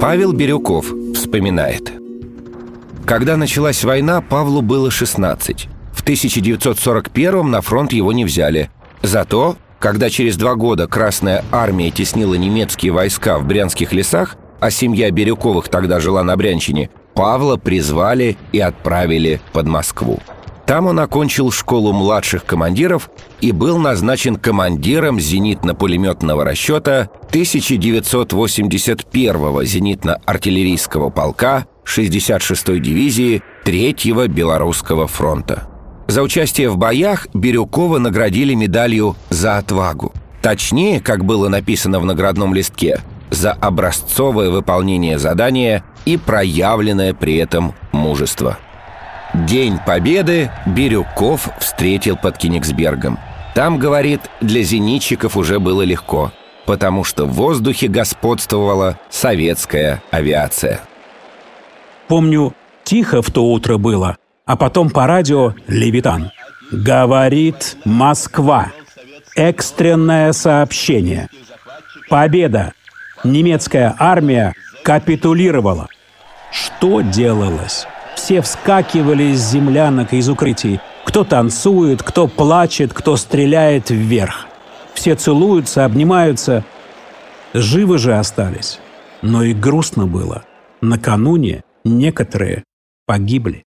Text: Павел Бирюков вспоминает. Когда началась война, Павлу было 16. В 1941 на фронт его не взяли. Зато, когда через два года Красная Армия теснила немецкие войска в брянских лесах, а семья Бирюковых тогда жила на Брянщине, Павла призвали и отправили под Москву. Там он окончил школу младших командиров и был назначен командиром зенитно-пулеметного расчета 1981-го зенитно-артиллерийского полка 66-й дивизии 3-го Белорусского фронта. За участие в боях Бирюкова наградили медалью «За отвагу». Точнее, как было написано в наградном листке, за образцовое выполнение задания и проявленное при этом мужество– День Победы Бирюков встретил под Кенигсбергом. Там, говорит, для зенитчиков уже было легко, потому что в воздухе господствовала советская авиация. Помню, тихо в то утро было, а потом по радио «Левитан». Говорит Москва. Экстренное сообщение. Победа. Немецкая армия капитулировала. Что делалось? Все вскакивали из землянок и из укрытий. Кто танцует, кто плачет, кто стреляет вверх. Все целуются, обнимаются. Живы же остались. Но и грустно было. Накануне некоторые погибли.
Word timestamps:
Павел 0.00 0.32
Бирюков 0.32 0.92
вспоминает. 1.14 1.90
Когда 3.06 3.38
началась 3.38 3.82
война, 3.82 4.20
Павлу 4.20 4.60
было 4.60 4.90
16. 4.90 5.68
В 5.92 6.02
1941 6.02 7.50
на 7.50 7.62
фронт 7.62 7.92
его 7.94 8.12
не 8.12 8.26
взяли. 8.26 8.70
Зато, 9.02 9.56
когда 9.78 10.10
через 10.10 10.36
два 10.36 10.54
года 10.54 10.86
Красная 10.86 11.44
Армия 11.50 11.90
теснила 11.90 12.34
немецкие 12.34 12.92
войска 12.92 13.38
в 13.38 13.46
брянских 13.46 13.92
лесах, 13.94 14.36
а 14.60 14.70
семья 14.70 15.10
Бирюковых 15.10 15.68
тогда 15.68 15.98
жила 15.98 16.22
на 16.22 16.36
Брянщине, 16.36 16.90
Павла 17.14 17.56
призвали 17.56 18.36
и 18.52 18.60
отправили 18.60 19.40
под 19.52 19.66
Москву. 19.66 20.20
Там 20.66 20.86
он 20.86 20.98
окончил 20.98 21.52
школу 21.52 21.92
младших 21.92 22.44
командиров 22.44 23.08
и 23.40 23.52
был 23.52 23.78
назначен 23.78 24.34
командиром 24.34 25.18
зенитно-пулеметного 25.18 26.42
расчета 26.44 27.08
1981-го 27.30 29.62
зенитно-артиллерийского 29.62 31.10
полка 31.10 31.66
66-й 31.84 32.80
дивизии 32.80 33.44
3-го 33.64 34.26
Белорусского 34.26 35.06
фронта. 35.06 35.68
За 36.08 36.22
участие 36.22 36.68
в 36.68 36.76
боях 36.76 37.28
Бирюкова 37.32 37.98
наградили 37.98 38.54
медалью 38.54 39.14
«За 39.30 39.58
отвагу». 39.58 40.12
Точнее, 40.42 41.00
как 41.00 41.24
было 41.24 41.48
написано 41.48 42.00
в 42.00 42.04
наградном 42.04 42.52
листке, 42.54 42.98
за 43.30 43.52
образцовое 43.52 44.50
выполнение 44.50 45.20
задания 45.20 45.84
и 46.04 46.16
проявленное 46.16 47.14
при 47.14 47.36
этом 47.36 47.72
мужество– 47.92 48.58
День 49.34 49.78
Победы 49.84 50.50
Бирюков 50.66 51.48
встретил 51.58 52.16
под 52.16 52.38
Кенигсбергом. 52.38 53.18
Там, 53.54 53.78
говорит, 53.78 54.20
для 54.40 54.62
зенитчиков 54.62 55.36
уже 55.36 55.58
было 55.58 55.82
легко, 55.82 56.32
потому 56.66 57.04
что 57.04 57.24
в 57.26 57.32
воздухе 57.32 57.88
господствовала 57.88 58.98
советская 59.10 60.02
авиация. 60.10 60.80
Помню, 62.08 62.54
тихо 62.84 63.22
в 63.22 63.30
то 63.30 63.44
утро 63.46 63.78
было, 63.78 64.16
а 64.44 64.56
потом 64.56 64.90
по 64.90 65.06
радио 65.06 65.54
«Левитан». 65.66 66.30
Говорит 66.70 67.76
Москва. 67.84 68.72
Экстренное 69.36 70.32
сообщение. 70.32 71.28
Победа. 72.08 72.72
Немецкая 73.22 73.94
армия 73.98 74.54
капитулировала. 74.82 75.88
Что 76.50 77.02
делалось? 77.02 77.86
Все 78.16 78.40
вскакивали 78.40 79.24
из 79.24 79.40
землянок 79.40 80.12
и 80.12 80.16
из 80.16 80.28
укрытий. 80.28 80.80
Кто 81.04 81.22
танцует, 81.22 82.02
кто 82.02 82.26
плачет, 82.26 82.92
кто 82.92 83.16
стреляет 83.16 83.90
вверх. 83.90 84.46
Все 84.94 85.14
целуются, 85.14 85.84
обнимаются. 85.84 86.64
Живы 87.54 87.98
же 87.98 88.16
остались. 88.16 88.80
Но 89.22 89.44
и 89.44 89.52
грустно 89.52 90.06
было. 90.06 90.42
Накануне 90.80 91.62
некоторые 91.84 92.64
погибли. 93.06 93.62